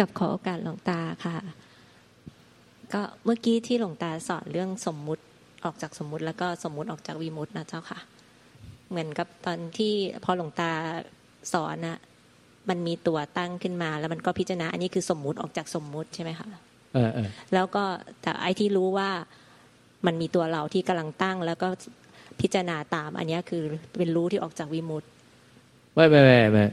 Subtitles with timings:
[0.00, 1.36] กับขอโอกาสหลวงตาค่ะ
[2.92, 5.22] ก็เมื่อกี้ที่หลวงตาสอนเรื่องสมมุติ
[5.64, 7.98] ออกจากสมมุติแล้วก็สมมุติออกจากวีมุตินะเจ้าค่ะ
[8.90, 9.94] เหมือนกับตอนที่
[10.24, 10.70] พอหลวงตา
[11.52, 11.98] สอนนะ
[12.68, 16.48] มันมีตัวตั้งขึ้นมา แล้วมันก็พิจารณาอันนี้คือสมมุติออกจากสมมุติใช่ไหมคะ
[16.94, 17.84] เออเออแล้วก็
[18.22, 19.10] แต่ไอ้ที่รู้ว่า
[20.06, 21.68] มันมีตัวเราที่กำลังตั้ง แล้วก็
[22.40, 23.62] พิจารณาตาม อันนี้คือ
[23.98, 25.04] เป็นรู้ที่ออกจากวิมุต
[25.94, 26.64] ไม่ไม่ไม่ไม่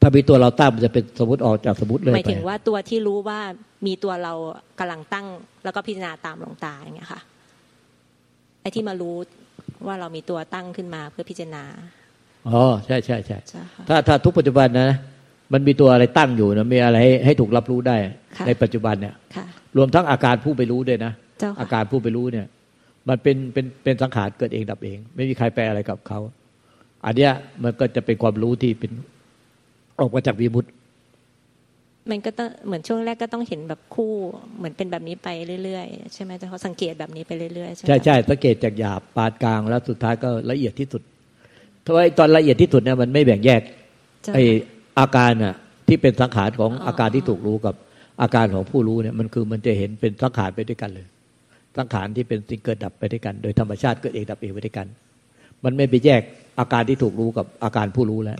[0.00, 3.40] ถ้ามีตัวเราตั้งมันจะเป็นสมมติออกจากสมมติเลยหมายถึงว่าตัวที่รู้ว่า
[3.86, 4.32] มีตัวเรา
[4.78, 5.26] กำลังตั้ง
[5.64, 7.20] แล้วก็พิจารณาตามหลวงตาอย่างเงี้ยค่ะ
[8.60, 9.16] ไอ้ที่มารู้
[9.86, 11.64] ว่าเรามีตัวตั้งขึ้นมาเพื่อพิจารณา
[12.48, 13.38] อ๋อใช่ใช่ใช่
[13.88, 14.90] ถ้าถ้าทุกปัจจุบันนะ
[15.52, 17.96] มันมีตัวอะไรตั้งอยู่นะมีอะไรให้ให้ถูกรับรู้ได้
[18.46, 19.14] ในปัจจุบันเนี่ย
[19.76, 21.12] รวมทั้งอาการผู้ไปรู้ด้วยนะ
[21.60, 22.46] อาการผู้ไปรู้เนี่ย
[23.08, 26.20] มันเป็นเป็นเป็นสังขารเกิดเองดับเอง ไม่มีใครแปลอะไรกับเขา
[27.06, 28.92] อันเนี้ยมันก็จะเป็นความรู้ที่เป็น
[30.00, 30.70] ออกมาจากวิมุตติ
[32.10, 34.12] มันก็ต้องเหมือนช่วงแรกก็ต้องเห็นแบบคู่
[34.58, 35.28] เหมือนเป็นแบบนี้ไป
[35.64, 41.02] เรื่อยๆใช่ไหมจะเขาสังเกตแบบนี้ไปเรื่อยๆใช่ใช่ใช่สังเกตจากหยาบปานกลางแล้วสุดท้ายก็ละเอียดที่สุด
[41.84, 43.62] ถ้าไอ้ตอนละเอียดที่สุดเนี่ยมันไม่แบ่งแยก
[44.34, 44.38] ไอ
[45.00, 45.54] อาการอะ
[45.88, 47.74] ที่เป็นสังขารของอาการที่ถูกรู้กับ
[48.22, 51.06] อาการของผู้รู้เนี่ยมันคือมันจะเห็นเป็นสังขารไปด้วยกันเลย
[51.78, 54.86] สังขารที่เป็นสิ่งเกิดดับไปด้วยกัน โดยธรรมชาติเกิดเองดับเองไปด้วยกัน
[55.64, 56.22] มันไม่ไปแยก
[56.60, 58.38] อาการที่ถูกรู้กับอาการผู้รู้แล้ว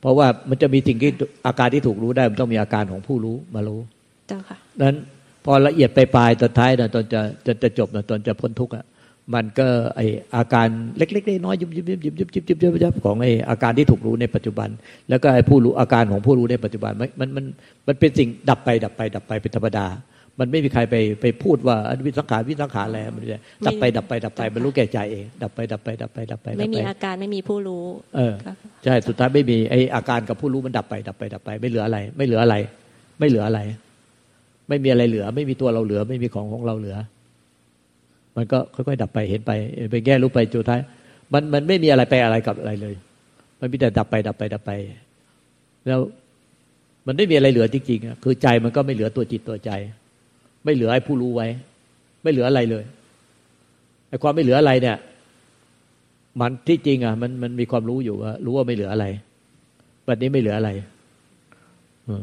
[0.00, 1.10] เพราะว่ามันจะมีสิ่งที่
[1.46, 3.80] อาการที่ถูกรู้ได้ มันต้องมีอาการของผู้รู้มารู้
[4.28, 4.96] เจ้าค่ะนั้น
[5.44, 8.84] พอละเอียดไปปลายตอนท้ายนะตอนจะจะจะจบนะตอนจะพ้นทุกข์อะ
[9.34, 10.00] มันก็ไอ
[10.36, 14.68] อาการเล็กๆน้อยๆยุบยุบยุบยุบยุบยุบยุบยุบยุบของไออาการที่ถูกรู้ในปัจจุบัน
[15.10, 17.44] แล้วก็ไอผู้รู้อาการของผู้รู้ในปัจจุบันมันมัน
[17.86, 19.86] มันเป็นสิ่งดับไปดับไปดับไปเป็นธรรมดา
[20.40, 27.84] มันไม่มีใครไปไปพูดว่าวิสังขารวิสังขารอะไรมันจะดับไปดับไปดับไปมันรู้แก่ใจเอง ดับไปดับไปดับไปดับไปไม่มีอาการไม่มีผู้รู้
[28.16, 28.34] เออ
[28.84, 32.56] ใช่สุดท้ายไม่มีไออาการกับผู้รู้มันดับไปดับไปดับไป ไม่เหลืออะไร ไม่เหลืออะไร
[33.18, 33.60] ไม่เหลืออะไร
[34.68, 36.96] ไม่มีอะไรเหลือ ไม่มีตัวเราเหลือ ไม่มีของของเราเหลือ
[38.36, 39.50] มันก็ค่อยๆดับไปเห็นไป
[39.90, 40.80] ไปแก้รู้ไปจุดท้าย
[41.32, 42.94] มันมันไม่มีอะไรไปอะไรกับอะไรเลย
[43.60, 44.70] มันมีแต่ดับไปดับไปดับไป
[45.86, 46.00] แล้ว
[47.06, 49.70] มันไม่มีอะไรเหลือจริงๆคือใจมันก็ไม่เหลือตัวจิตตัวใจ
[50.64, 51.46] ไม่เหลือไอ้ผู้รู้ไว้
[52.22, 52.84] ไม่เหลืออะไรเลย
[54.08, 54.96] ไอ้ความไม่เหลืออะไรเนี่ย
[56.40, 59.06] มันที่จริงอะ มันมันมีความรู้อยู่ว่ารู้ว่าไม่เหลืออะไร
[60.06, 60.70] วันนี้ไม่เหลืออะไร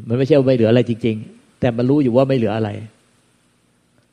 [0.07, 2.69] มันไม่ใช่ว่าไม่เหลืออะไรจริง ๆ แต่มันรู้อยู่ว่าไม่เหลืออะไร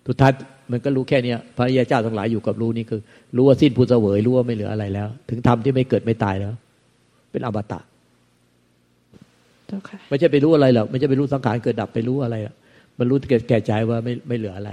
[0.07, 0.33] ทุกท้าย
[0.71, 3.01] มันก็รู้แค่เนี้ยพระยาเจ้าทั้งหลายอยู่กับรู้นี่คือ
[3.37, 6.53] รู้ว่าสิ้นผู้เสวยรู้ว่าไม่เหลืออะไรแล้ว ถึงทำที่ไม่เกิดไม่ตายแล้ว
[7.31, 7.81] เป็นอมตะ
[10.09, 12.55] ไม่ใช่ไปรู้อะไรหรอกไม่ใช่ไปรู้สังขารเกิดดับไปรู้อะไรอะ
[12.99, 13.19] มันรู้
[13.49, 14.73] แก่ใจว่าไม่ไม่เหลืออะไร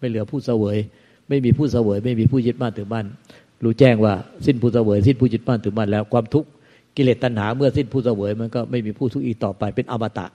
[0.00, 0.76] ไม่เหลือผู้เสวย
[1.28, 3.06] ไม่มีผู้เสวย ไม่มีผู้ยึดมั่นถือมั่น
[3.64, 4.14] รู้แจ้งว่า
[4.46, 6.48] สิ้นผู้เสวย สิ้นผู้ยึดมั่นถือมั่นแล้วความทุกข์
[6.96, 10.26] กิเลสตัณหาเมื่อสิ้นผู้เสวย มันก็ไม่มีผู้ทุกข์อีกต่อไปเป็นอมตะ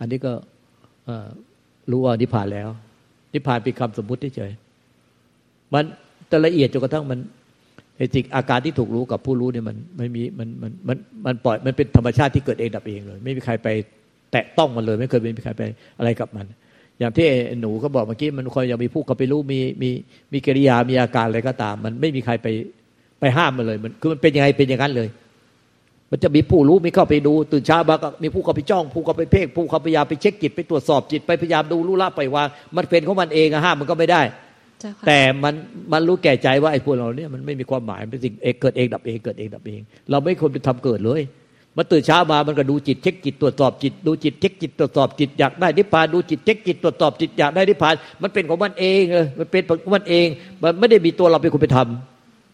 [0.00, 0.32] อันนี้ก็
[1.90, 2.68] รู้ว่านิพพานแล้ว
[3.32, 4.52] นิพพานเป็นคำสมมุติเฉย
[5.72, 5.84] มัน
[6.28, 7.18] แต่ละเอียดจนกระทั่งมัน
[7.96, 13.68] ไอ้จิกอาการที่ถูกรู้กับผู้รู้เนี่ยมันไม่มีมันมันมันมันปล่อยมันเป็นธรรมชาติที่เกิดเองดับเองเลย ไม่มีใครไป
[14.32, 15.62] แตะต้องมันเลย ไม่เคยมีใครไป
[15.98, 16.46] อะไรกับมัน
[16.98, 17.26] อย่างที่
[17.60, 19.90] หนูเขาบอกเมื่อกี้มันคอยยังมีผู้กับไปรู้มีมี
[20.32, 22.46] มีกิริยามีอาการอะไรก็ตาม มันไม่มีใครไป
[23.20, 25.08] ไปห้ามมันเลยมันคือมันเป็นยังไงเป็นอย่างนั้นเลย
[26.10, 34.22] มันจะมีผู้รู้มีเข้าไปดู ตื่นเช้ามาก็มีผู้เข้าไปจ้อง ผู้เข้าไปเพ่งผู้เข้าไปพยายามไปเช็คจิตไปตรวจสอบจิตไปพยายามดูรู้ละไปวางมันเป็นของมันเองอะห้ามมันก็ไม่ได้
[35.06, 35.54] แต่มัน
[35.92, 39.80] มันรู้แก่ใจว่าไอ้พวกเราเนี่ยมันไม่มีความหมายเป็นสิ่งเอกเกิดเองดับเองเกิดเองดับเอง
[40.10, 41.22] เราไม่ควรไปทำเกิดเลย
[41.76, 50.26] มาตื่นเช้ามามันก็ดูจิตเช็คจิตตรวจสอบจิต ดูจิตเช็คจิตตรวจสอบจิตอยากได้นิพพานดูจิตเช็คจิตตรวจสอบจิตอยากได้นิพพาน มันเป็นของมันเองเออมันเป็นของมันเอง
[50.62, 51.78] มันไม่ได้มีตัวเราเป็นคนไปท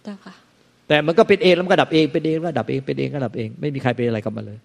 [0.06, 4.58] ำแต่มันก็เป็นเองแล้วมันก็ดับเองเป็นเองก็ดับเองเป็นเองก็ดับเอง ไม่มีใครเป็นอะไรกับมันเลย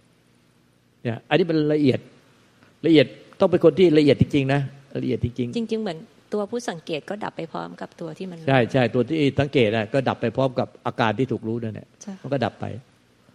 [1.03, 1.99] เนี่ยอันนี้มันละเอียด
[2.85, 3.05] ละเอียด
[3.39, 4.61] ต้องเป็นคนที่ละเอียดจริงๆนะ
[5.01, 5.97] ละเอียดจริงๆจริง ๆ เหมือน
[6.33, 11.87] ตัวผู้สังเกตก็ดับไปพร้อมกับตัวที่มันใช่ใช่ตัวที่สังเกตน่ะก็ดับไปพร้อมกับอาการที่ถูกรู้นั่นแหละ
[12.23, 12.65] มันก็ดับไป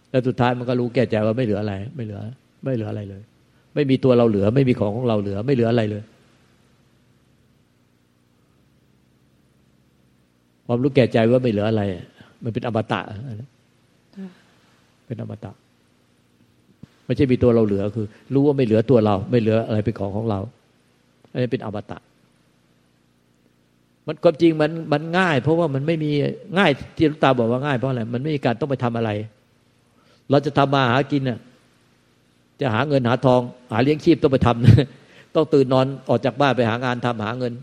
[0.09, 2.19] แล้วสุดท้ายมันก็รู้แก่ใจว่าไม่เหลืออะไร ไม่เหลือ
[2.63, 3.21] ไม่เหลืออะไรเลย
[3.75, 6.03] ไม่มีตัวเราเหลือ ไม่มีของของเราเหลือ ไม่เหลืออะไรเลย
[10.67, 11.83] ความรู้แก่ใจว่าไม่เหลืออะไร
[12.43, 13.01] มันเป็นอมตะ
[15.07, 15.51] เป็นอมตะ
[17.05, 20.39] ไม่ใช่มีตัวเราเหลือคือ รู้ว่าไม่เหลือตัวเรา ไม่เหลืออะไรเป็นของของเรา
[21.31, 21.97] อันนี้เป็นอมตะ
[24.07, 26.11] มันความจริงมันมันง่าย เพราะว่ามันไม่มี
[26.57, 29.09] ง่ายที่ลุงตาบอกว่าง่ายเพราะอะไรมันไม่มีการต้องไปทำอะไร
[30.29, 31.39] เราจะทำมาหากินน่ะ
[32.61, 33.41] จะหาเงินหาทอง
[33.71, 37.53] หาเลี้ยงชีพต้องไปทำต้องตื่นนอนออกจากบ้านไปหางานทำหาเงิน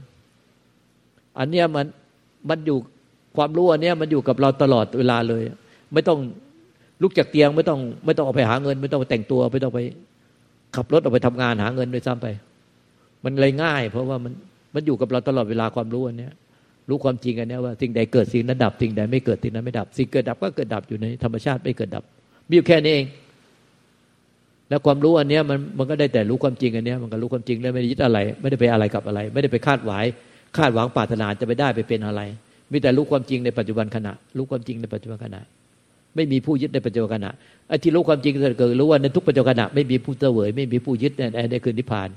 [1.38, 1.86] อันเนี้ยมัน
[2.48, 2.78] มันอยู่
[3.36, 5.42] ความรู้อันเนี้ยมันอยู่กับเราตลอดเวลาเลย
[5.92, 6.18] ไม่ต้อง
[7.02, 9.80] ลุกจากเตียงไม่ต้อง ไม่ต้องออกไปหาเงิน ไม่ต้องไปแต่งตัว ไม่ต้องไป
[10.76, 12.26] ขับรถออกไปทำงานหาเงินด้วยซ้ำไป
[13.24, 14.32] มันเลยง่าย เพราะว่ามัน
[14.74, 16.32] มันอยู่กับเราตลอดเวลาความรู้อันเนี้ย
[16.88, 22.04] รู้ความจริงอันนี้ว่าสิ่งใดเกิดสิ่งนั้นดับ สิ่งใดไม่เกิดสิ่งนั้นไม่ดับ สิ่งเกิดดับก็เกิดดับอยู่ในธรรมชาติไม่เกิดดับ
[22.48, 23.06] มีอยู่แค่นี้เอง
[24.68, 30.04] แล้วความรู้อันเนี้ยมันมันก็ได้แต่รู้ความจริงอันเนี้ยมันก็รู้ความจริงแล้วไม่ได้ยึดอะไร ไม่ได้ไปอะไรกับอะไร ไม่ได้ไปคาดหวัง
[30.56, 32.20] คาดหวังปรารถนาจะไปได้ไปเป็นอะไร
[32.72, 35.40] มีแต่รู้ความจริงในปัจจุบันขณะ รู้ความจริงในปัจจุบันขณะ
[36.14, 37.30] ไม่มีผู้ยึดในปัจจุบันขณะ
[37.68, 42.08] ไอ้ที่รู้ความจริงเกิดรู้ว่าในทุกปัจจุบันขณะไม่มีผู้เสวยไม่มีผู้ยึดในในคืนนิพพาน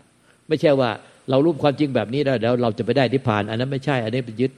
[0.48, 0.90] ไม่ใช่ว่า
[1.30, 4.52] เรารู้ความจริงแบบนี้แล้วเราจะไปได้นิพพาน อันนั้นไม่ใช่อันนี้เป็นยึด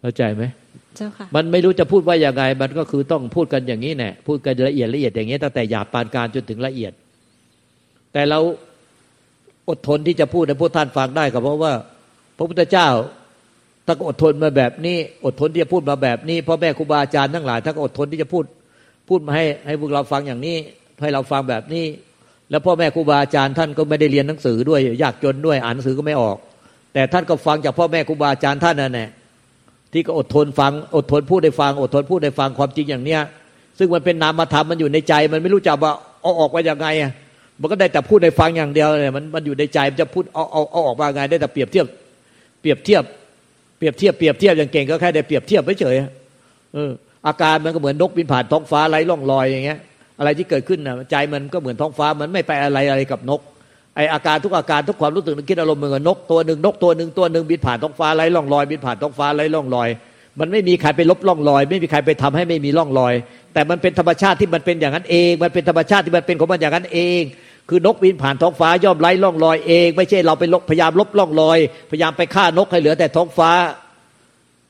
[0.00, 0.44] เข้าใจไหม
[0.96, 6.92] เจ้าค่ะ มันไม่รู้จะพูดว่าอย่างไง มันก็คือต้องพูดกันอย่างนี้แน่พูดกันละเอียดละเอียดอย่างนี้ตั้งแต่หยาบปานกลางจนถึงละเอียด
[8.12, 8.40] แต่เรา
[9.68, 11.72] อดทนที่จะพูดให้พวกท่านฟังได้ก็เพราะว่า
[12.36, 12.88] พระพุทธเจ้า
[13.86, 18.44] ถ้าอดทนมาแบบนี้ อดทนที่จะพูดมาแบบนี้พ่อแม่ครูบาอาจารย์ทั้งหลายถ้าก็อดทนที่จะพูด
[19.08, 20.56] พูดมาให้ให้พวกเราฟังอย่างนี้
[21.00, 21.84] ให้เราฟังแบบนี้
[22.50, 26.36] แล้วพ่อแม่ครูบาอาจารย์ท่านก็ไม่ได้เรียนหนังสือด้วยยากจนด้วยอ่านหนังสือก็ไม่ออก
[26.92, 29.08] แต่ท่านก็ฟังจากพ่อแม่ครูบาอาจารย์ท่านนั่นแหละ
[29.92, 33.20] ที่ก็อดทนฟังอดทนพูดได้ฟัง อดทนพูดได้ฟังความจริงอย่างเนี้ย
[33.78, 35.92] ซึ่งมันเป็นนามธรรมมันอยู่ในใจ มันไม่รู้จะว่า
[36.22, 36.86] เอาออกไปยังไง
[37.60, 41.86] มันก็ได้แต่พูดในฟังอย่างเดียวเลยมันมันอยู่ในใจมันจะพูดเอาเอาเอาออกมาไง ได้แต่เปรียบเทียบ
[42.60, 43.02] เปรียบเทียบ
[43.78, 45.96] เปรียบเทียบเปรียบเทียบอย่างเก่งก็แค่ได้เปรียบเทียบไปเฉย
[46.74, 46.90] เออ
[47.26, 49.78] อาการมันก็เหมือนนกบินผ่านท้องฟ้าไร้ร่องรอยอย่างเงี้ย
[50.18, 53.40] อะไรที่เกิดขึ้นนะใจมันก็เหมือนท้องฟ้ามันไม่ไปอะไรอะไรกับนก
[53.98, 59.88] ไออาการทุกอาการทุกความรู้สึกนึกคิดอารมณ์เหมือนนกตัวหนึ่งนกตัวหนึ่งตัวหนึ่งบินผ่านท้องฟ้าไร้ร่องรอยบินผ่านท้องฟ้าไร้ร่องรอย
[60.40, 63.14] มันไม่มีใครไปลบร่องรอย ไม่มีใครไปทำให้ไม่มีร่องรอย
[63.54, 67.20] แต่มันเป็นธรรมชาติที่มันเป็นอย่างนั้นเอง มันเป็นธรรมชาติที่มันเป็นของมันอย่างนั้นเอง
[67.68, 71.58] คือนกบินผ่านท้องฟ้าย่อมไร้ร่องรอยเอง ไม่ใช่เราไปลบพยายามลบร่องรอย
[71.90, 73.50] พยายามไปฆ่านกให้เหลือแต่ท้องฟ้า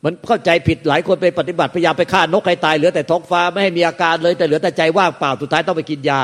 [0.04, 6.22] มันเข้าใจผิดหลายคนไปปฏิบัติพยายามไปฆ่านกให้ตายเหลือแต่ท้องฟ้าไม่ให้มีอาการเลยแต่เหลือแต่ใจว่างเปล่าสุดท้ายต้องไปกินยา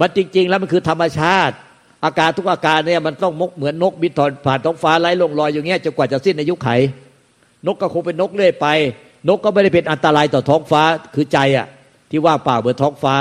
[0.00, 1.54] มันจริง ๆ แล้วมันคือธรรมชาติ
[2.04, 4.12] อาการทุกอาการเนี่ยมันต้องมกเหมือนนกบิน
[4.46, 6.68] ผ่านท้องฟ้าไร้ลงรอยอย่างเงี้ยจนกว่าจะสิ้นอายุไข
[7.66, 8.66] นกก็คงเป็นนกเรื่อยไป
[9.28, 10.82] นกก็ไม่ได้เป็นอันตรายต่อท้องฟ้า
[11.14, 11.66] คือใจอะ
[12.10, 13.14] ที่ว่างเปล่าเหมือนท้องฟ้า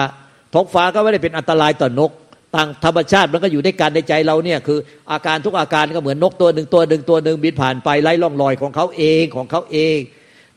[0.53, 2.11] ท้องฟ้าก็ไม่ได้เป็นอันตรายต่อนก
[2.55, 4.79] ต่างธรรมชาติมันก็อยู่ในการในใจเราเนี่ยคือ
[5.11, 9.97] อาการทุกอาการก็เหมือนนกตัวหนึ่งตัวหนึ่งตัวหนึ่งบินผ่านไปไล่ล่องลอยของเขาเองของเขาเอง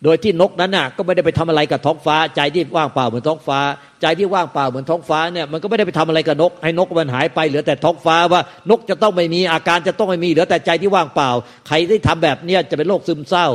[0.05, 3.59] โดยที่นกนั้นน่ะ ก็ไม่ได้ไปทำอะไรกับท้องฟ้า ใจที่ว่างเปล่าเหมือนท้องฟ้า
[4.03, 8.41] ใจที่ว่างเปล่าเหมือนท้องฟ้าเนี่ยมันก็ไม่ได้ไปทำอะไรกับนก ให้นกมันหายไปเหลือแต่ท้องฟ้าว่า
[8.71, 11.31] นกจะต้องไม่มีอาการจะต้องไม่มีเหลือแต่ใจที่ว่างเปล่า
[11.69, 13.49] ใครที่ทำแบบเนี้ยจะเป็นโรคซึมเศร้า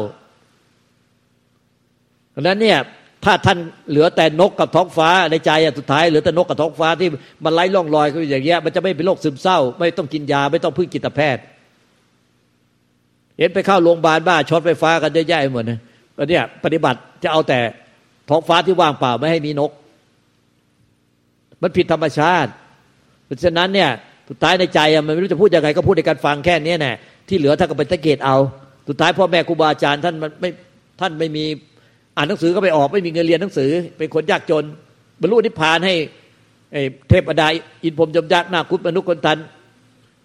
[2.34, 2.80] ดังนั้นเนี่ย
[3.24, 3.58] ถ้าท่าน
[3.90, 7.10] เหลือแต่นกกับท้องฟ้าในใจสุดท้ายเหลือแต่นกกับท้องฟ้าที่
[7.46, 11.44] มันไล่ล่องลอยก็อย่างเงี้ยมันจะไม่เป็นโรคซึมเศร้า ไม่ต้องกินยาไม่ต้องพึ่งจิตแพทย์
[13.40, 15.80] เห็นไปเข้าโรงพยาบาลบ้าช็อตไฟฟ้ากันเยอะแยะหมดนะ
[16.18, 17.60] วันนี้ปฏิบัติจะเอาแต่
[18.30, 19.72] ท้องฟ้าที่ว่างเปล่าไม่ให้มีนก
[21.62, 22.52] มันผิดธรรมชาติ
[23.26, 23.90] เพราะฉะนั้นเนี่ย
[24.30, 26.94] สุดท้ายในใจมันไม่รู้จะพูดยังไงก็พูดในการฟังแค่นี้แน่
[27.28, 28.38] ที่เหลือท่านก็ไปสังเกตเอา
[28.88, 30.50] สุดท้ายพ่อแม่ครูบาอาจารย์ท่านมันไม่
[31.02, 31.44] ท่านไม่มี
[32.18, 34.64] อ่านหนังสือก็ไปออกไม่มีเงินเรียนหนังสือ เป็นคนยากจน
[35.22, 35.96] บรรลุนิพพานให้
[37.10, 37.48] เทพดา
[37.84, 39.38] อินพรมยมยักษ์นาคุตมนุษย์คนทัน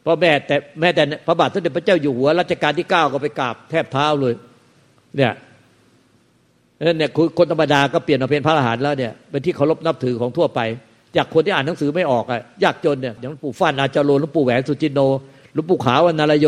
[0.06, 4.34] พ่อแม่แต่แม่แต่พระบาทสมเด็จพระเจ้าอยู่หัวรัชกาลที่เก้าก็ไปกราบแทบเท้าเลย
[5.16, 5.32] เนี่ย
[6.98, 10.60] เนี่ยคนธรรมดาก็เปลี่ยนมาเป็นพระอรหันต์แล้วเนี่ยเป็นที่เคารพนับถือของทั่วไป
[11.16, 15.00] จากคนที่อ่านหนังสือไม่ออกอะยากจนเนี่ยอย่างหลวงปู่ฟ้านอาจารโลหลวงปู่แหวนสุจินโน
[15.54, 16.46] หลวงปู่ขาวนารโย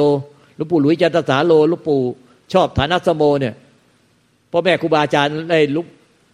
[0.57, 2.01] หลวงปู่หลุยจันตสาโลหลวงปู่
[2.53, 3.55] ชอบฐานัสโมเนี่ย
[4.53, 5.87] พ่อแม่ครูบาอาจารย์ไอ้ลุก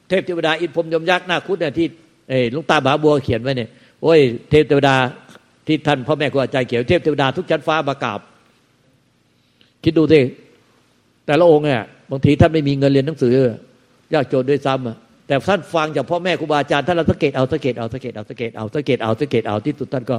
[0.08, 1.86] เทพเทวดาอินพรมยมยักษ์นาคุดเนี่ยที่
[2.28, 3.68] ไอ้ลุงตาบาบัวเขียนไว้เนี่ย
[4.02, 4.94] โอ้ยเทพเทวดา
[5.66, 8.20] ที่ท่านพ่อแม่ครูอาจารย์เขียนเทพเทวดาทุกชั้นฟ้ามากราบ
[9.84, 10.20] คิดดูสิ
[11.26, 13.34] แต่ละองค์เนี่ยบางทีท่านไม่มีเงินเรียนหนังสือ
[14.14, 20.16] ยากจนด้วยซ้ำอะแต่ท่านฟังจากพ่อแม่ครูบาอาจารย์ท่านเราสังเกตเอาสังเกตเอาสังเกตเอาสังเกตเอาสังเกตเอาสังเกตเอาที่สุดท่านก็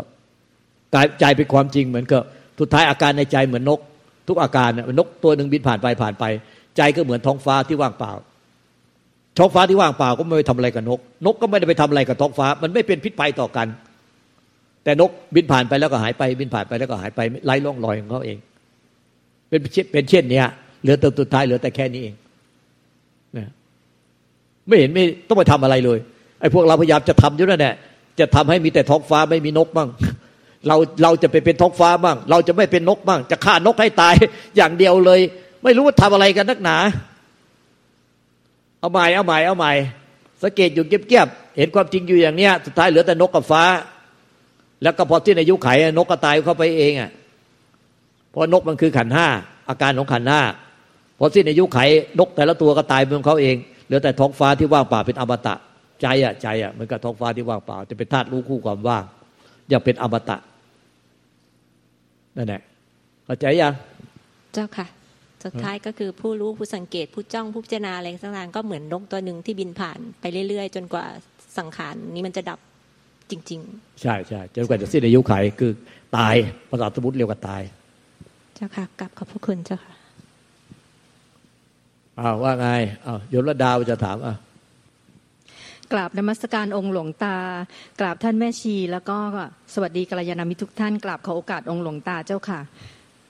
[0.94, 2.22] กลายใจเป็นความจริงเหมือนกับ
[2.60, 3.80] สุดท้ายอาการในใจเหมือนนก
[4.28, 4.70] ทุกอาการ
[5.00, 6.26] นกตัวหนึ่งบินผ่านไปผ่านไป
[6.78, 8.12] ใจก็เหมือนท้องฟ้าที่ว่างเปล่า
[9.38, 13.68] ท้องฟ้าที่ว่างเปล่าก็ไม่ไปทำอะไรกับนก นกก็ไม่ได้ไปทำอะไรกับท้องฟ้า มันไม่เป็นพิษภัยต่อกัน
[14.84, 18.38] แต่นกบินผ่านไปแล้วก็หายไป บินผ่านไปแล้วก็หายไปไล่ล่องลอยของเขาเอง
[19.50, 19.60] เป็น
[19.92, 20.46] เป็นเช่นเนี้ย
[20.82, 22.16] เหลือแต่สุดท้ายเหลือแต่แค่นี้เอง
[24.68, 26.00] ไม่เห็นไม่ต้องไปทำอะไรเลย
[26.40, 27.76] ไอ้พวกเราพยายามจะทำอยู่นั่นแหละ
[28.20, 29.90] จะทำให้มีแต่ท้องฟ้าไม่มีนกบ้าง
[30.68, 34.16] เราเราจะไปเป็นท้องฟ้าบ้าง เราจะไม่เป็นนกบ้าง จะฆ่านกให้ตาย
[34.58, 35.20] อย่างเดียวเลย
[35.64, 36.78] ไม่รู้ว่าทำอะไรกันนักหนา
[38.80, 39.74] เอาใหม่เอาใหม่เอาใหม่
[40.44, 43.64] สังเกตอยู่เก็บๆเห็นความจริงอยู่อย่างเนี้ย สุดท้ายเหลือแต่นกกับฟ้า
[44.84, 47.12] แล้วก็พอที่ในยุคไขนกก็ตายเข้าไปเองอะ
[48.30, 49.28] เพราะนกมันคือขันห้า
[49.70, 50.42] อาการของขันห้า
[51.18, 51.80] พอสิ้นอายุไข
[52.20, 53.56] นกแต่ละตัวก็ตายเป็นเขาเอง
[53.92, 55.56] ลือแต่ท้องฟ้าที่ว่างเปล่าเป็นอมตะ
[56.02, 59.04] ใจอะใจอะมันกับท้องฟ้าที่ว่างเปล่า จะเป็นธาตุรู้คู่ความว่าง
[59.70, 60.38] อยากเป็นอมตะ
[62.38, 62.62] นั่นแหละ
[63.26, 63.74] เข้าใจยัง
[64.54, 64.88] เจ้าค่ะ
[65.44, 71.06] สุดท้ายก็คือผู้รู้ผู้สังเกตผู้จ้องผู้พิจารณาอะไรต่างๆก็เหมือนนกตัวหนึ่งที่บินผ่านไปเรื่อย ๆ จนกว่า
[71.58, 72.60] สังขารนี้มันจะดับ
[73.32, 75.72] จริง ๆ ใช่ใช่จนกว่าจะสิ้นอายุขัยคือ
[76.18, 76.36] ตาย
[76.70, 77.62] ภาษาสมุติเรียกว่าตาย
[78.56, 79.94] เจ้าค่ะกลับขอบพระคุณเจ้าค่ะ
[82.20, 82.68] อ้าวว่าไง
[83.06, 84.36] อ้าวยมระดาวจะถามอะ
[85.92, 87.38] กราบนมัสการองค์หลวงตา
[88.00, 89.18] กราบท่านแม่ชี แล้วก็
[89.74, 92.60] สวัสดีกัลยาณมิตรทุกท่าน กราบขอโอกาสองค์หลวงตาเจ้าค่ะ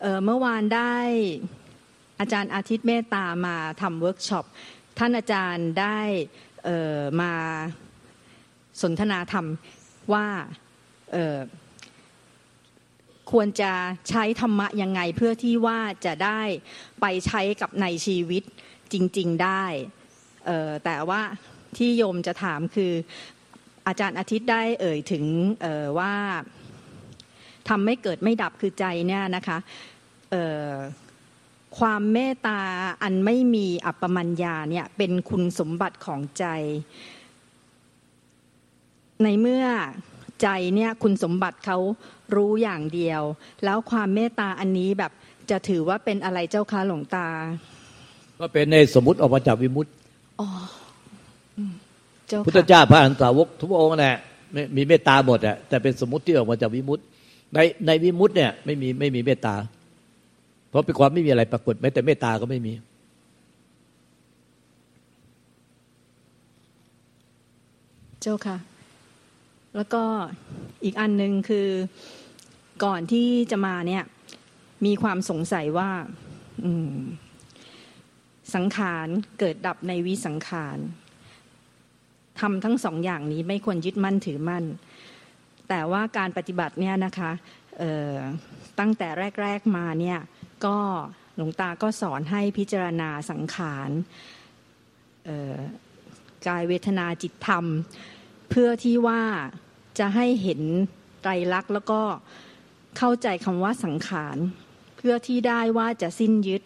[0.01, 0.95] เเมื่อวานได้
[2.19, 4.45] อาจารย์อาทิตย์เมตตามาทำเวิร์กช็อป
[4.99, 5.99] ท่านอาจารย์ได้
[7.21, 7.33] มา
[8.81, 9.45] สนทนาธรรม
[10.13, 10.27] ว่า
[13.31, 13.71] ควรจะ
[14.09, 16.41] ใช้ธรรมะยังไงเพื่อที่ว่าจะได้
[17.01, 18.43] ไปใช้กับในชีวิต
[18.93, 19.63] จริง ๆได้
[20.85, 21.21] แต่ว่า
[21.77, 22.93] ที่โยมจะถามคือ
[23.87, 25.25] อาจารย์อาทิตย์ได้เอ่ยถึง
[25.99, 26.13] ว่า
[27.69, 29.57] ธรรมไม่เกิดไม่ดับคือใจเนี่ยนะคะ
[31.79, 32.61] ความเมตตา
[33.03, 36.45] อันไม่มีอัปปมัญญาเนี่ยเป็นคุณสมบัติของใจ
[39.23, 39.65] ในเมื่อ
[40.41, 41.77] ใจเนี่ยคุณสมบัติเขา
[42.35, 43.21] รู้อย่างเดียว
[43.65, 45.11] แล้วความเมตตาอันนี้แบบ
[45.49, 47.27] จะถือว่าเป็นอะไรเจ้าคะหลวงตา
[48.39, 49.91] ก็เป็นในสมมติออกมาจากวิมุตติ
[50.39, 50.47] อ๋อ
[52.45, 54.17] พุทธเจ้าพระอันสาวกทุกองค์น่ะ
[54.75, 57.03] มีเมตตาหมดอะแต่เป็นสมมติที่ออกมาจากวิมุตติ
[57.53, 59.55] ในในวิมุตติเนี่ยไม่มีไม่มีเมตตา
[60.69, 62.73] เพราะเป็นความไม่มีอะไรปรากฏแม้แต่เมตตาก็ไม่มี
[68.21, 68.57] เจ้าค่ะ
[69.75, 70.03] แล้วก็
[70.83, 71.69] อีกอันหนึ่งคือ
[72.83, 74.03] ก่อนที่จะมาเนี่ย
[74.85, 75.89] มีความสงสัยว่า
[78.55, 79.07] สังขาร
[79.39, 80.77] เกิดดับในวิสังขาร
[82.39, 84.65] ทำทั้งสองอย่างนี้ไม่ควรยึดมั่นถือมั่น
[85.69, 87.31] แต่ว่าการปฏิบัติเนี่ยนะคะ
[88.79, 89.07] ตั้งแต่
[89.41, 90.19] แรก ๆมาเนี่ย
[90.65, 90.77] ก็
[91.35, 93.89] หลวงตาก็สอนให้พิจารณาสังขาร
[96.47, 97.65] กายเวทนาจิตธรรม
[98.51, 99.21] เพื่อที่ว่า
[99.99, 100.61] จะให้เห็น
[101.21, 102.01] ไตรลักษณ์แล้วก็
[102.97, 104.37] เข้าใจคำว่าสังขาร
[104.97, 106.61] เพื่อที่ได้ว่าจะสิ้นยึด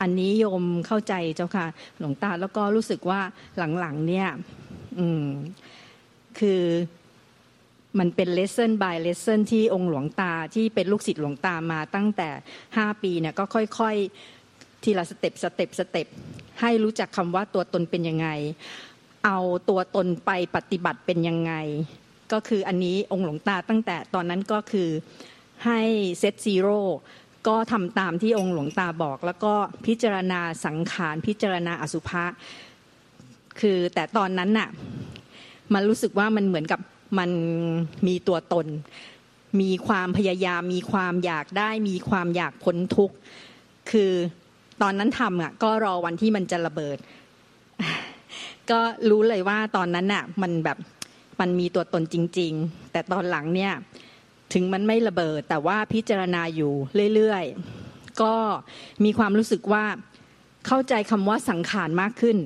[0.00, 1.66] อันนี้โยมเข้าใจเจ้าค่ะ
[1.98, 3.20] หลวงตาแล้วก็รู้สึกว่า
[3.78, 4.28] หลังๆเนี่ย
[6.38, 6.62] คือ
[7.98, 12.28] มันเป็น lesson by lesson ที่องค์หลวงตาที่เป็นลูกศิษย์หลวงตามาตั้งแต่
[12.76, 16.06] ห้าปีเนี่ยก็ค่อยๆ ทีละ step step step
[16.60, 18.28] ให้รู้จักคำว่าตัวตนเป็นยังไง
[19.24, 19.38] เอา
[19.68, 21.52] ตัวตนไปปฏิบัติเป็นยังไง
[22.32, 24.88] ก็คืออันนี้องค์หลวงตาตั้งแต่ตอนนั้นก็คือ
[25.64, 25.80] ให้
[26.18, 26.80] set zero
[27.48, 29.54] ก็ทำตามที่องค์หลวงตาบอก แล้วก็
[29.86, 32.24] พิจารณาสังขารพิจารณาอสุภะ
[33.60, 34.68] คือแต่ตอนนั้นน่ะ
[35.74, 36.80] มันรู้สึกว่ามันเหมือนกับ
[37.18, 37.30] มัน
[38.06, 38.66] มีตัวตน
[39.60, 43.14] มีความพยายาม มีความอยากได้ มีความอยากพ้นทุกข์
[43.90, 44.12] คือ
[44.82, 46.98] ตอนนั้นทำอะก็รอวันที่มันจะระเบิด
[48.70, 48.80] ก็
[49.10, 50.78] รู้เลยว่าตอนนั้นน่ะมันแบบ
[51.40, 53.72] มันมีตัวตนจริง ๆ แต่ตอนหลังเนี่ย
[54.52, 56.72] ถึงมันไม่ระเบิด แต่ว่าพิจารณาอยู่
[57.14, 58.34] เรื่อยๆ ก็
[59.04, 59.84] มีความรู้สึกว่า
[60.66, 62.38] เข้าใจคำว่าสังขารมากขึ้น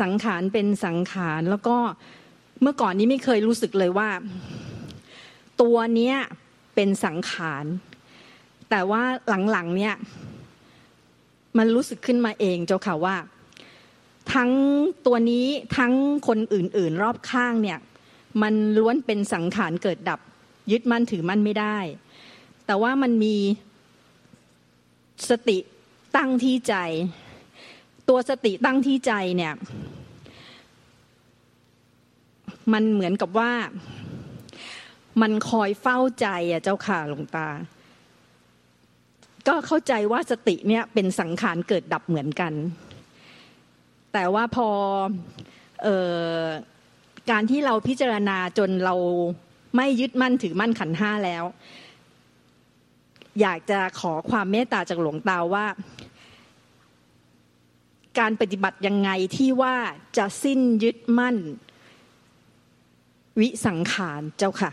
[0.00, 1.76] สังขารเป็นสังขารแล้วก็
[2.62, 4.10] เมื่อก่อนนี้ไม่เคยรู้สึกเลยว่า
[5.60, 6.16] ตัวเนี้ย
[6.74, 7.64] เป็นสังขาร
[8.70, 9.02] แต่ว่า
[9.50, 9.94] หลังๆเนี่ย
[11.58, 13.16] มันรู้สึกขึ้นมาเองเจ้าค่ะว่า
[14.34, 14.50] ทั้ง
[15.06, 15.92] ตัวนี้ทั้ง
[16.28, 17.78] คนอื่น ๆ รอบข้างเนี่ย
[18.42, 20.20] มันล้วนเป็นสังขารเกิดดับ
[20.70, 21.78] ยึดมั่นถือมั่นไม่ได้
[22.66, 23.36] แต่ว่ามันมี
[25.30, 25.58] สติ
[26.16, 26.74] ตั้งที่ใจ
[28.08, 29.54] ตัวสติตั้งที่ใจเนี่ย
[32.72, 33.52] มันเหมือนกับว่า
[35.22, 37.48] มันคอยเฝ้าใจอะเจ้าค่ะหลวงตา
[39.48, 42.52] ก็เข้าใจว่าสติเนี่ยเป็นสังขารเกิดดับเหมือนกัน
[44.20, 44.68] แต่ว่าพอ
[45.86, 45.88] อ
[46.42, 46.44] อ
[47.30, 48.94] การที่เราพิจารณาจนเรา
[49.76, 51.44] ไม่ยึดมั่นถือมั่นขันห้าแล้ว
[53.40, 55.66] อยากจะขอความเมตตาจากหลวงตาว่า
[58.18, 59.76] การปฏิบัติยังไงที่ว่า
[60.16, 61.36] จะสิ้นยึดมั่น
[63.40, 64.70] วิสังขารเจ้าค่ะ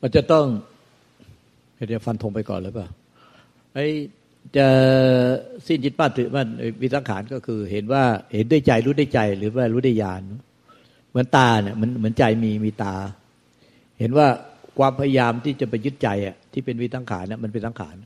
[0.00, 0.46] มันจะต้อง
[1.88, 2.88] เดี๋ยวฟันธงไปก่อนหรือเปล่า
[3.74, 3.86] ไอ้
[4.56, 4.68] จะ
[5.66, 6.48] สิ้นจิตป้าถือมัน
[6.82, 8.02] วิสังขารก็คือ เห็นว่า
[8.34, 10.22] เห็นด้วยใจรู้ได้ใจหรือว่ารู้ได้ญาณ
[11.10, 12.94] เหมือนตาเนี่ยเหมือนเหมือนใจมีมีตา
[13.98, 14.26] เห็นว่า
[14.78, 17.96] ความพยายามที่จะไปยึดใจอะที่เป็นวิสังขารเนี่ยมันเป็นสังขาร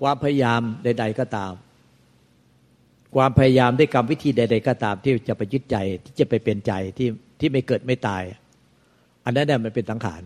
[0.00, 1.52] ความพยายามใด ๆ ก็ตาม
[3.16, 7.08] ความพยายามด้วยกรรมวิธีใด ๆ ก็ตาม ที่จะไปยึดใจที่จะไปเป็นใจที่
[7.40, 8.22] ที่ไม่เกิดไม่ตาย
[9.24, 10.22] อันนั้นเนี่ยมันเป็นสังขาร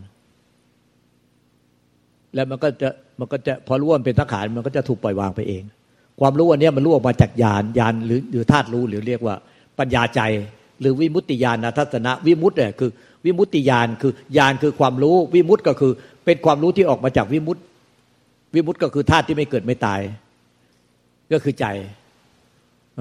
[2.35, 2.89] แล้วมันก็จะ
[3.19, 5.63] มันก็จะพอรู้ว่ามันเป็นสังขารมันก็จะถูกปล่อยวางไปเอง
[6.21, 9.35] ความรู้อันนี้มันรู้ออกมาจากญาณญาณหรือหรือธาตุรู้หรือเรียกว่า
[9.79, 10.21] ปัญญาใจ
[10.81, 12.91] หรือวิมุตติญาณทัศนะ วิมุตติเนี่ยคือ
[13.25, 15.93] วิมุตติญาณคือญาณคือความรู้ วิมุตติก็คือ
[16.25, 17.63] เป็นความรู้ที่ออกมาจากวิมุตติ
[18.55, 20.01] วิมุตติก็คือธาตุที่ไม่เกิดไม่ตาย
[21.33, 21.67] ก็คือใจ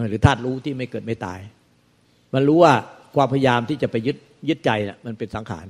[0.10, 1.39] หรือธาตุรู้ที่ไม่เกิดไม่ตาย
[2.34, 2.74] มันรู้ว่า
[3.16, 4.18] ความพยายามที่จะไปยึด
[4.50, 5.66] ยึดใจน่ะมันเป็นสังขาร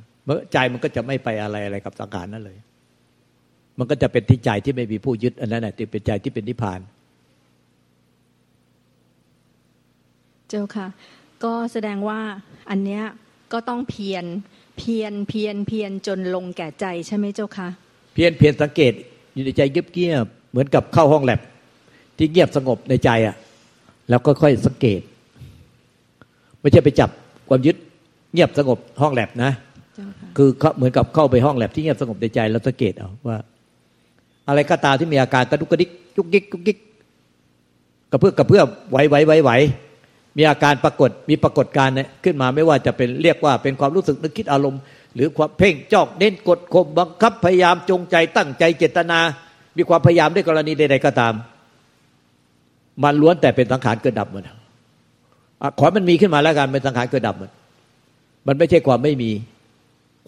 [0.53, 2.57] ใจมันก็จะไม่ไปอะไรอะไรกับสังขารนั่นเลย
[3.79, 6.79] มันก็จะเป็นที่ใจที่ไม่มีผู้ยึดอันนั้นแหละที่เป็นใจที่เป็นนิพพาน
[10.50, 10.88] เจ้าค่ะ
[11.43, 12.19] ก็แสดงว่า
[12.69, 13.03] อันเนี้ย
[13.53, 14.25] ก็ต้องเพียร
[14.77, 17.67] เพียรเพียรเพียรจนลงแก่ใจใช่ไหมเจ้าค่ะ
[18.13, 18.93] เพียรเพียรสังเกต
[19.34, 21.39] อยู่ในใจเงียบๆเหมือนกับเข้าห้องแลบ
[22.17, 23.36] ที่เงียบสงบในใจอะ
[24.10, 25.01] แล้วก็ค่อยสังเกต
[26.60, 27.10] ไม่ใช่ไปจับ
[27.50, 27.75] ความยึด
[28.34, 29.66] เงียบสงบห้องแลบนะเจ้า
[30.37, 33.37] คือเหมือนกับเข้าไปห้องแลบที่เงียบสงบในใจแล้วสังเกตเอาว่า
[34.47, 36.77] อะไรก็ตามที่มีอาการกระดุกกระดิกยุกยิกยุกยิก
[38.11, 38.61] กระเพื่อกระเพื่อ
[38.91, 39.51] ไหวไหวไหวไหว
[40.37, 44.81] มีอาการปรากฏมีปรากฏการเนี่ยขึ้นมาไม่ว่าจะเป็นเรียกว่าเป็นความรู้สึกนึกคิดอารมณ์
[45.15, 49.19] หรือความเพ่งจ้องเน้นกดข่มบังคับพยายามจงใจตั้งใจเจตนา
[49.77, 51.33] มีความพยายามด้วยกรณีใดๆก็ตาม
[53.03, 54.43] มันล้วนแต่เป็นสังขารเกิดดับหมด
[55.77, 57.49] ขอให้มันมีขึ้นมาแล้วกันเป็นสังขารเกิดดับหมด
[58.47, 59.31] มันไม่ใช่ความไม่มี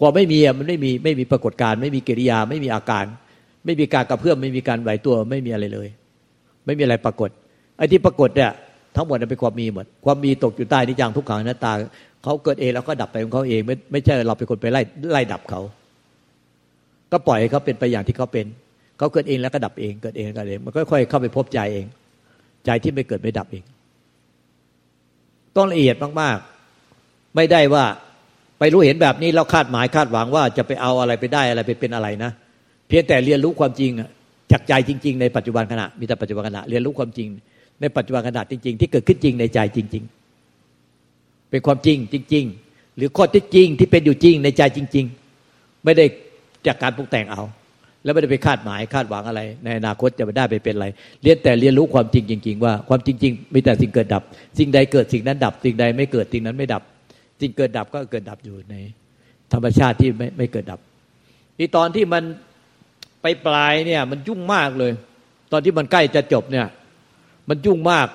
[0.00, 3.04] ความไม่มีมันไม่มีไม่มีปรากฏการณ์ไม่มีกิริยาไม่มีอาการ
[3.64, 5.88] ไม่มีการกระเพื่อมไม่มีการไหวตัวไม่มีอะไรเลย
[6.66, 7.30] ไม่มีอะไรปรากฏ
[7.76, 8.50] ไอ้ที่ปรากฏเนี่ย
[8.96, 11.72] ทั้งหมดเป็นความมีหมด ความมีตกอยู่ใต้นิจังทุกขังอนัตตา
[12.24, 15.60] เขาเกิดเองแล้วก็ดับไปของเขาเองไม่ไม่ใช่เราเป็นคนไปไล่ไล่ดับเขา
[17.12, 18.46] ก็ปล่อยให้เขาเป็นไปอย่างที่เขาเป็น
[18.98, 21.86] เขาเกิดเองแล้วก็ดับเองเกิดเองก็เองมันค่อยๆเข้าไปพบใจเอง
[22.66, 23.64] ใจที่ไม่เกิดไม่ดับเอง
[25.56, 27.84] ต้องละเอียดมากๆ ไม่ได้ว่า
[28.60, 32.30] ไปรู้เห็นแบบนี้แล้วคาดหมายคาดหวังว่าจะไปเอาอะไรไปได้อะไรไปเป็นอะไรนะ
[32.88, 33.90] เพียงแต่เรียนรู้ความจริง
[34.52, 37.28] จากใจจริง ๆ ในปัจจุบันขณะมีแต่ปัจจุบันขณะเรียนรู้ความจริง
[37.80, 40.04] ในปัจจุบันขณะจริง ๆ ที่เกิดขึ้นจริงในใจจริง
[40.76, 45.04] ๆ เป็นความจริงจริง ๆ หรือข้อที่จริงที่เป็นอยู่จริงในใจจริง
[45.44, 46.04] ๆ ไม่ได้
[46.66, 47.42] จากการปรุงแต่งเอา
[48.04, 50.86] แล้วไม่ได้ไปคาดหมายคาดหวังอะไร ในอนาคตจะไปได้ไปเป็นอะไร
[51.22, 54.22] เรียนแต่เรียนรู้ความจริงจริง ๆ ว่าความจริง ๆ มีแต่สิ่งเกิดดับ
[54.58, 56.82] สิ่งใดเกิดสิ่งนั้นดับ สิ่งใดไม่เกิดสิ่งนั้นไม่ดับ
[57.40, 58.74] สิ่งเกิดดับก็เกิดดับอยู่ใน
[59.52, 60.80] ธรรมชาติที่ไม่ไม่เกิดดับ
[61.58, 62.22] ที่ตอนที่มัน
[63.22, 64.92] ไปปลายเนี่ย มันยุ่งมากเลย
[65.52, 66.66] ตอนที่มันใกล้จะจบเนี่ย
[67.48, 68.08] มันยุ่งมาก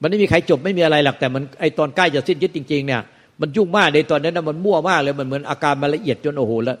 [0.00, 3.00] มันไม่มีใครจบไม่มีอะไรหรอกแต่มันไอตอนใกล้จะสิ้นยึดจริง ๆ เนี่ย
[3.40, 6.78] มันยุ่งมากในตอนนั้นนะมันมั่วมากเลยมันเหมือนอาการมันละเอียดจนโอ้โหแล้ว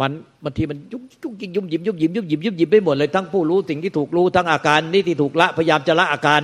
[0.00, 0.10] มัน
[0.44, 6.40] บางทีมันยุ่งยุ่งยิงยุ่มยิมยุ่มยิมยุ่มยิมยุ่มยิมไปหมดเลยทั้งผู้รู้สิ่งที่ถูกรู้ทั้งอาการนี่ที่ถูกละพยายามจะละอาการ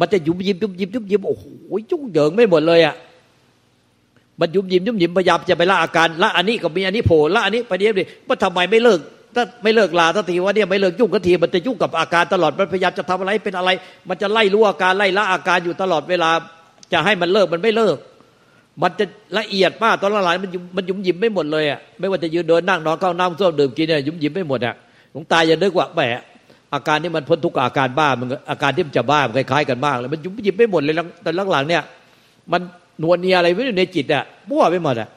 [0.00, 1.44] มันจะยุ่มยิมยุ่มยิมยุ่มยิมโอ้โห
[1.90, 2.94] ยุ่งเหยิงไม่หมดเลยอะ
[4.40, 9.00] มันยุ่มยิมยุ่มยิมพยายามจะไปละอาการละอันนี้ก็มีอันนี้โผล่ละอันนี้ไปเดี๋ยวดิว่าทำไมไม่เลิก
[9.34, 13.70] ถ้าไม่เลิกลาทันทีว่าเนี่ยไม่เลิกยุ่งกันทีมันจะยุ่งกับอาการตลอดมันพยายามจะทำอะไรเป็นอะไร
[14.08, 16.30] มันจะไล่รู้อาการไล่ละอาการอยู่ตลอดเวลา
[16.92, 17.96] จะให้มันเลิกมันไม่เลิก
[18.82, 19.04] มันจะ
[19.38, 24.74] ละเอียดมากตอนหลังมันยุ่มมันยุ่มยิมไม่หมดเลยอะไม่ว่าจะยืนเดินนั่งนอนเข้าน้ำส้วมดื่มกินเนี่ยยุ่มยิมไม่หมดอะ
[25.12, 26.00] หลวงตาอย่านึกว่าแหม
[26.74, 31.82] อาการนี้มันพ้นทุกอาการบ้ามันอาการที่มันจะบ้าคล้ายๆกันมากเลยมันยุ่มยิมไม่หมดเลยแต่หลังๆเนี่ย
[32.52, 32.60] มัน
[33.02, 35.08] นวลเนียอะไรไม่รู้ในจิตอะมั่วไปหมดอะ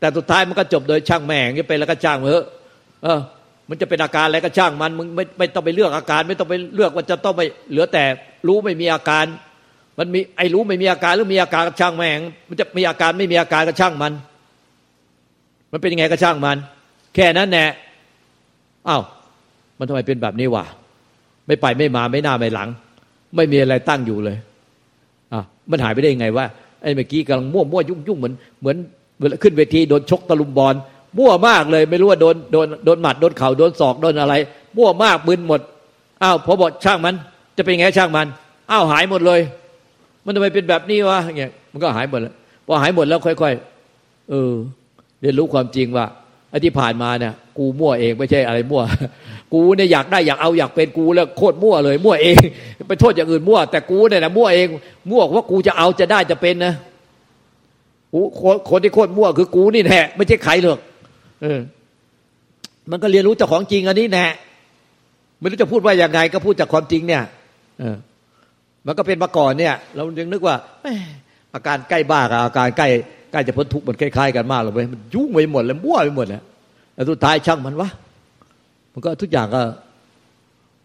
[0.00, 2.44] แต่สุดท้ายมันก็จบโดยช่างแม่งนี้ไปแล้วก็จ้างเถอะ
[3.02, 3.20] เออ
[3.68, 8.04] มันจะเป็นอาการอะไรก็ช่างมันมึงไม่ไม่ต้องไปเลือกอาการ ไม่ต้องไปเลือกว่าจะต้องไปเหลือแต่
[8.46, 9.24] รู้ไม่มีอาการ
[9.98, 14.12] มันมีไอ้รู้ไม่มีอาการหรือมีอาการก็ช่างแม่ง มันจะมีอาการไม่มีอาการก็ช่างมัน
[15.72, 16.56] มันเป็นยังไงก็ช่างมัน
[17.14, 17.64] แค่นั้นแน่
[18.88, 19.02] อ้าว
[19.78, 20.64] มันทำไมเป็นแบบนี้วะ
[21.46, 22.68] ไม่ไปไม่มาไม่หน้าไม่หลัง
[23.36, 24.36] ไม่มีอะไรตั้งอยู่เลย
[25.32, 26.46] อะมันหายไปได้ยังไงว่า
[26.86, 28.76] ไอ้เมื่อกี้กำลังมั่วมั่วยุ่งยุ่งเหมือนเหมือน
[29.18, 30.74] เวลาขึ้นเวทีโดนชกตะลุมบอล
[31.18, 34.34] มั่วมากเลย ไม่รู้ว่าโดนโดนโดนหมัดโดนเข่าโดนศอกโดนอะไร
[34.76, 35.60] มั่วมากบึนหมด
[36.22, 37.14] อ้าวพอบอกช่างมัน
[37.56, 38.26] จะเป็นไงช่างมัน
[38.70, 39.40] อ้าวหายหมดเลย
[40.24, 42.34] มันทำไมเป็นแบบนี้วะเงี้ยมันก็หายหมดแล้ว
[42.66, 43.54] พอหายหมดแล้วค่อย
[43.92, 44.52] ๆ เออ
[45.20, 46.06] เรียนรู้ความจริงว่า
[46.56, 48.82] ไอ้ที่ผ่านมาเนี่ยกูมั่วเองไม่ใช่อะไรมั่ว
[49.52, 52.36] กูเนี่ยอยากได้อยากเอาอยากเป็นกูแล้วโคตรมั่วเลยมั่วเอง
[52.88, 54.66] ไปโทษอย่างอื่นมั่ว แต่กูเนี่ยนะมั่วเอง
[55.10, 56.74] มั่วว่ากูจะเอาจะได้จะเป็นนะ
[58.12, 58.20] กู
[58.70, 60.80] คนที่โคตรมั่วคือกูนี่แหละไม่ใช่ใครหรอก
[61.42, 61.60] เออ
[62.90, 64.26] มันก็เรียนรู้จากของจริงอันนี้แน่
[65.38, 67.22] ไม่รู้จะพูดว่าอย่างไงก็พูดจากความจริงเนี่ย
[67.80, 67.96] เออ
[68.86, 70.56] มันก็เป็นมาก่อนเนี่ย เรายังนึกว่า
[71.54, 72.88] อาการใกล้บ้ากับอาการใกล้
[73.30, 76.42] ใกล้จะพ้นทุกข์มันคล้ายๆกันมากเลยมันยุ่งไปหมดเลยมั่วไปหมดแล้ว
[76.94, 77.88] แล้วสุดท้ายช่างมันวะ
[78.92, 79.62] มันก็ทุกอย่างก็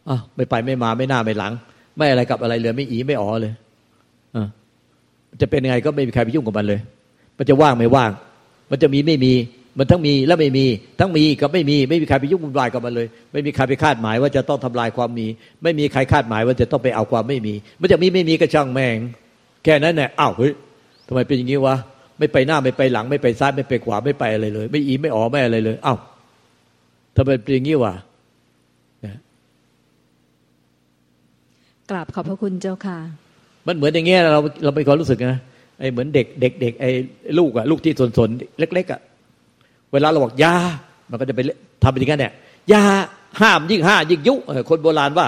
[0.10, 1.54] อะไม่ไปไม่มาไม่หน้าไม่หลัง
[1.98, 3.54] ไม่อะไรกับอะไรเลยไม่อีไม่อ๋อเลย
[4.36, 4.44] อะ
[5.42, 6.80] จะเป็นยังไงก็ไม่มีใครไปยุ่งกับมันเลย
[7.38, 8.12] มันจะว่างไม่ว่าง
[8.72, 9.34] มันจะมีไม่มี
[9.78, 10.66] มันทั้งมีและไม่มี
[11.00, 15.28] ทั้งมีกับไม่มี ไม่มีใครไปยุ่งวุ่นวายกับมันเลย ไม่มีใครไปคาดหมาย ว่าจะต้องทำลายความมี
[15.64, 18.98] ไม่มีใครคาดหมายว่าจะต้องไปเอาความไม่มี มันจะมีไม่มีก็ช่างแมง
[19.64, 20.54] แค่นั้นแหละอ้าวเฮ้ย
[21.08, 21.76] ทำไมเป็นอย่างนี้วะ
[22.22, 25.98] ไม่ไปหน้าไม่ไปหลัง ไม่ไปซ้ายไม่ไปขวาไม่ไปอะไรเลย ไม่อีไม่อ๋อไม่อะไรเลยอ้าว
[27.16, 27.94] ทำไมเป็นอย่างนี้วะ
[31.90, 32.98] กราบขอบพระคุณเจ้าค่ะ
[33.68, 35.40] มันเหมือนอย่างเงี้ยเราเราไม่ความรู้สึกนะ
[35.80, 36.90] ไอ้เหมือนเด็กเด็กเด็กไอ้
[37.40, 38.30] ลูกอะลูกที่สนสน
[38.60, 39.00] เล็ก ๆอะ
[39.94, 40.54] เวลาเราบอกยา
[41.10, 41.42] มันก็จะไป
[41.84, 42.34] ทำอย่างนั้นเนี่ย
[42.74, 42.84] ยา
[43.42, 44.34] ห้ามยิ่งห้ายิ่งยุ
[44.70, 45.28] คนโบราณว่า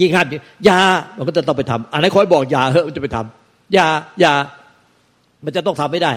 [0.00, 0.26] ยิ่งห้าม
[0.68, 0.78] ยา
[1.16, 3.86] มันก็จะต้องไปทำอันไหนคอยบอกยาเฮ้ยมันจะไปทำยา
[4.24, 4.32] ยา
[5.44, 6.12] มันจะต้องทำไม่ได้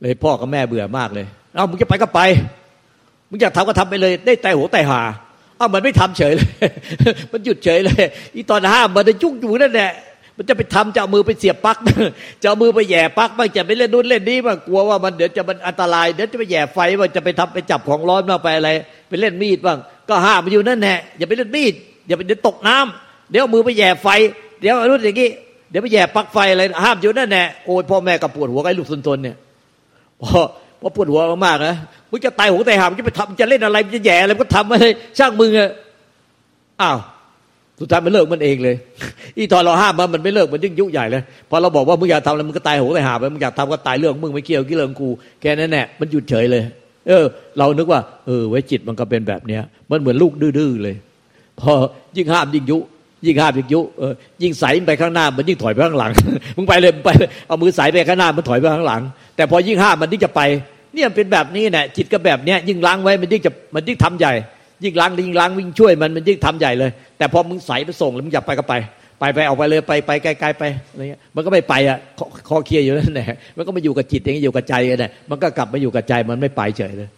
[0.00, 2.20] เลยพ่อกับแม่เบื่อมากเลย เอามึงจะไปก็ไป
[3.30, 5.02] มึงอยากทำก็ทำไปเลย ได้แต่หัวแต่หา
[5.58, 6.50] อ้าวมันไม่ทำเฉยเลย
[7.32, 9.92] มันหยุดเฉยเลย อีตอนห้ามมันจะยุ่งอยู่นั่นแหละ
[10.36, 11.76] มันจะไปทำจะเอามือไปเสียบปลั๊ก
[12.42, 18.70] จะเอามือไปแย่ปลั๊กบ้างจะไปเล่นนู่นเล่นนี้บ้างกลัวว่ามันเดี๋ยวจะมันอันตราย เดี๋ยวจะไปแย่ไฟบ้างจะไปทำไปจับของร้อนบ้างไปอะไร
[19.08, 21.74] ไปเล่นมีดบ้าง ก็ห้ามมันอยู่นั่นแหละ อย่าไปเล่นมีด
[22.06, 24.08] อย่าไปเดี๋ยวตกน้ำเดี๋ยวเอามือไปแย่ไฟ
[24.60, 25.28] เดี๋ยวรุ่นอย่างนี้
[25.70, 29.36] เดี๋ยวไปแย่ปลั๊กไฟอะไรห้ามอยู่นั่นแหละโอ้ยพ่อแม่ก็ปวดหัวไอ้ลูกซนๆเนี่ย
[30.22, 30.40] พอ
[30.80, 31.74] พอปวดหัวมากนะ
[32.10, 35.70] มึงจะตายหัวตายหามจะไปทำจะเล่นอะไรจะแย่อะไรก็ทำไปเลยช่างมึงอะ
[36.82, 36.98] อ้าว
[37.80, 38.76] สุดท้ายมันเลิกมันเองเลย
[39.36, 45.08] อีตอนเราห้ามมันมันไม่เลิกมันยิ่งยุ่ใหญ่เลยพอเราบอกว่ามึงอยากทำอะไรมึงก็ตายหัวตายหาไปมึงอยากทำก็ตายเรื่องมึงไม่เกี่ยวกี่เรื่องกู
[45.40, 46.62] แค่นั้นแหละมันหยุดเฉยเลย
[47.08, 47.24] เออ
[47.58, 50.96] เรานึกว่าเออไว้จิตมันก็เป็นแบบเนี้ย มันเหมือนลูกดื้อเลย
[51.60, 51.72] พอ
[52.16, 52.78] ยิ่งห้ามยิ่งยุ
[53.26, 56.10] ยิ่งห้ามยิ่งยุเออยิ่งใสไปข้างหน้ามันยิ่งถอยไปข้างหลัง
[56.56, 57.10] มึงไปเลยไป
[57.46, 59.02] เอามือใสไปข้างหน้ามันถอยไปข้างหลัง
[59.36, 60.40] แต่พอยิ่งห้ามมันยิ่งจะไป
[60.94, 64.32] เนี่ยเป็นแบบนี้แหละจิตก็แบบเนี้ยยิ่งล้างไว้มันยิ่งจะมันยิ่งทำใหญ่
[64.84, 68.74] ยิ่งล้างยิ่งล้างวิ่งช่วยมันมันยิ่งทำใหญ่เลย แต่พอมึงใสไปส่งแล้วมึงอยากไปก็ไป
[69.18, 71.98] ไปไปออกไปเลยไปไปไกลๆไปอะไรเงี้ยมันก็ไม่ไปอะ
[72.48, 77.08] คอเคลียร์อยู่นั่นแหละมันก็มาอยู่กับจิตเองอยู่กับใจกันแหละมันก็กลับมาอยู่กับใจมันไม่ไปเฉยเลย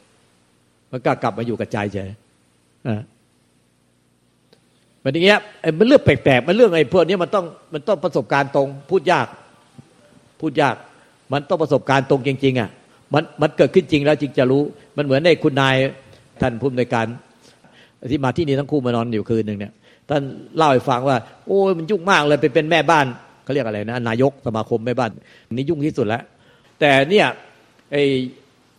[0.93, 2.11] มันก็กลับมาอยู่กับใจเฉย
[2.87, 3.01] อ่า
[5.05, 5.39] มันอย่างเงี้ย
[5.79, 9.27] มันเรื่องแปลกๆมันเรื่องไอ้พวกนี้มันต้องมันต้องประสบการณ์ตรงพูดยาก
[10.41, 10.77] พูดยาก
[11.33, 12.71] มันต้องประสบการณ์ตรงจริง ๆ อะ
[13.15, 14.63] มันมันเกิดขึ้นจริงแล้วจริงจะรู้
[14.97, 15.77] มันเหมือนในคุณนาย
[16.41, 17.07] ท่านผู้อำนวยการ
[18.11, 19.73] ที่มาที่นี่ทั้งคู่มานอนอยู่คืนหนึ่งเนี่ย
[20.09, 20.23] ท่าน
[20.57, 23.07] เล่าให้ฟังว่า โอ้ยมันยุ่งมากเลยไปเป็นแม่บ้าน
[23.45, 25.11] เขาเรียกอะไรนะนายกสมาคมแม่บ้าน
[25.53, 26.23] นี่ยุ่งที่สุดแล้ว
[26.81, 27.27] แต่เนี่ย
[27.93, 27.97] ไอ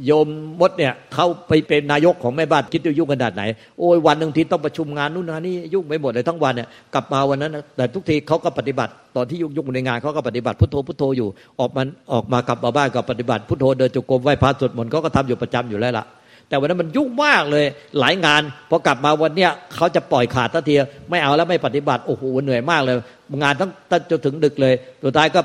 [0.06, 0.28] โยม
[0.62, 3.44] มดเนี่ยเขาไปเป็นนายกของแม่บ้านคิดดูยุ่งขนาดไหน
[3.80, 11.30] โอ้ยวันหนึ่งทีต้องประชุมงานนู่นนี่ยุ่งไปหมดเลยทั้งวันเนี่ยกลับมาวันนั้นแต่ทุกทีเขาก็ปฏิบัติ ตอนที่ยุ่งยุ่งในงานเขาก็ปฏิบัติพุทโธพุทโธอยู่
[11.60, 16.06] ออกมันออกมากลับมาบ้านก็ปฏิบัติพุทโธเดินจงกรมไหว้พระสวดมนต์เขาก็ทำอยู่ประจำอยู่แล้วล่ะ
[16.48, 17.66] แต่วันนั้นมันยุ่งมากเลย
[18.00, 20.76] หลายงานพอกลับมาวันเนี้ยเขาจะปล่อยขาดทันที
[21.10, 22.96] ไม่เอาแล้วไม่ปฏิบัติโอ้โหเหนื่อยมากเลย
[23.44, 25.42] งานตั้งจนถึงดึกเลยสุดท้ายก็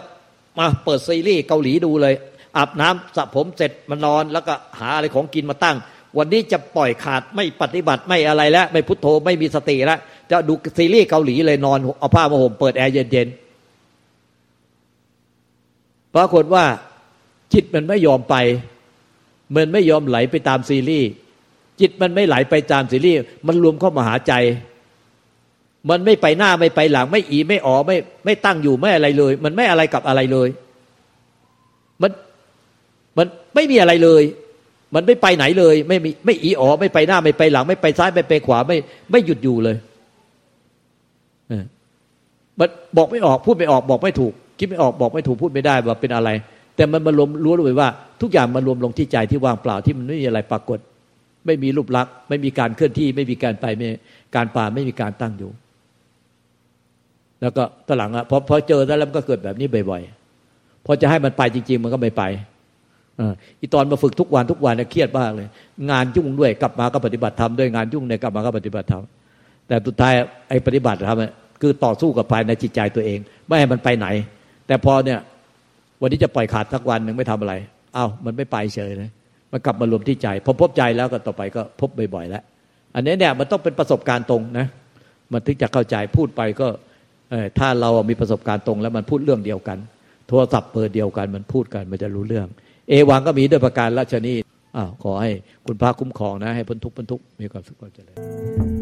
[0.59, 2.15] มาเปิดซีรีส์เกาหลีดูเลย
[2.57, 5.77] อาบน้ำสระผมเสร็จมานอน แล้วก็หาอะไรของกินมาตั้ง
[6.19, 16.65] วันนี้จะปล่อยขาดไม่ปฏิบัติไม่อะไรแล้ว ไม่พุทโธไม่มีสติแล้วจะดูซีรีส์เกาหลีเลยนอนเอาผ้ามาห่มเปิดแอร์เย็นๆปรากฏว่า
[17.53, 18.37] จิตมันไม่ยอมไป
[19.57, 21.09] มันไม่ยอมไหลไปตามซีรีส์
[21.81, 24.33] จิตมันไม่ไหลไปตามซีรีส์มันรวมเข้ามาหาใจ
[25.91, 30.49] มันไม่ไปหน้าไม่ไปหลัง ไม่อีไม่อ๋อไม่ไม่ตั้งอยู่ไม่อะไรเลย มันไม่อะไรกับอะไรเลย
[33.19, 34.23] มันไม่มีอะไรเลย
[34.95, 38.77] มันไม่ไปไหนเลย ไม่มีไม่อีอ๋อไม่ไปหน้าไม่ไปหลัง ไม่ไปซ้ายไม่ไปขวาไม่
[39.11, 39.77] ไม่หยุดอยู่เลย
[42.59, 46.31] มันบอกไม่ออกพูดไม่ออกบอกไม่ถูก คิดไม่ออกบอกไม่ถูกพูดไม่ได้ว่าเป็นอะไร
[46.77, 47.89] แต่มันมารวมรู้เลยว่า
[48.23, 50.79] ทุกอย่างมารวมลงที่ใจที่ว่างเปล่าที่มันไม่มีอะไรปรากฏ
[51.47, 53.89] ไม่มีรูปลักษณ์ไม่มีการเคลื่อนที่ ไม่มีการไปไม่
[54.35, 55.51] การป่าไม่มีการตั้งอยู่
[57.41, 62.23] แล้วก็ตหลังอะพอพอเจอแล้วมันก็เกิดแบบนี้บ่อยๆพอจะให้มันไปจริง ๆ มันก็ไม่ไป
[63.61, 65.49] อีตอนมาฝึกทุกวันทุกวันเนี่ยเครียดมากเลย
[65.91, 69.03] งานยุ่งด้วยกลับมาก็ปฏิบัติธรรมด้วยงานยุ่งเนี่ยกลับมาก็ปฏิบัติธรรม
[69.69, 70.13] แต่สุดท้าย
[70.49, 71.19] ไอ้ปฏิบัติธรรม
[71.61, 74.07] คือต่อสู้กับภายในจิตใจตัวเอง ไม่ให้มันไปไหน
[74.67, 75.19] แต่พอเนี่ย
[76.01, 77.55] วันนี้จะปล่อยขาดสักวันหนึ่งไม่ทำอะไร
[77.95, 79.11] เอา้ามันไม่ไปเฉยเลย
[79.53, 82.43] มันกลับมารวมที่ใจพอพบใจแล้วก็ต่อไปก็พบบ่อยๆแล้ว
[82.95, 84.67] อันนี้เนี่ยมันต้องเป็นประสบการณ์ตรงนะ
[85.33, 86.69] มันถึงจะเข้าใจพูดไปก็
[87.59, 89.79] ถ้าเรามีประสบการณ์ตรง แล้วมันพูดเรื่องเดียวกัน
[90.29, 92.47] โทรศัพท์เปิดเดียวกันมันพูดกันมันจะรู้เรื่อง
[92.89, 94.35] เอวังก็มีด้วยประการราชนี
[94.77, 95.31] อ้าวขอให้
[95.67, 98.78] คุณพระคุ้มครองนะ ให้พ้นทุกพ้นทุกมีความสุขความเจริญ